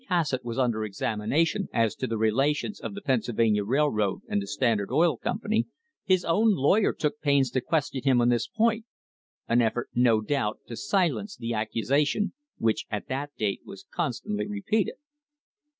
Cassatt 0.09 0.43
was 0.43 0.57
under 0.57 0.83
examination 0.83 1.69
as 1.71 1.93
to 1.97 2.07
the 2.07 2.17
relations 2.17 2.79
of 2.79 2.95
the 2.95 3.03
Penn 3.03 3.21
sylvania 3.21 3.63
Railroad 3.63 4.21
and 4.27 4.41
the 4.41 4.47
Standard 4.47 4.89
Oil 4.91 5.15
Company, 5.15 5.67
his 6.03 6.25
own 6.25 6.55
lawyer 6.55 6.91
took 6.91 7.21
pains 7.21 7.51
to 7.51 7.61
question 7.61 8.01
him 8.03 8.19
on 8.19 8.29
this 8.29 8.47
point— 8.47 8.85
an 9.47 9.61
effort, 9.61 9.89
no 9.93 10.19
doubt, 10.19 10.57
to 10.65 10.75
silence 10.75 11.37
the 11.37 11.53
accusation 11.53 12.33
which 12.57 12.87
at 12.89 13.09
that 13.09 13.35
date 13.37 13.61
was 13.63 13.85
constantly 13.93 14.47
repeated. 14.47 14.95